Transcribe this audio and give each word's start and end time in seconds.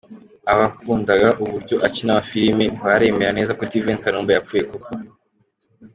Abakundaga 0.53 1.29
uburyo 1.43 1.75
akina 1.87 2.09
amafilimi, 2.13 2.65
ntibaremera 2.73 3.31
neza 3.37 3.55
ko 3.57 3.61
Steven 3.69 4.01
Kanumba 4.03 4.31
yapfuye 4.33 4.63
koko. 4.69 4.89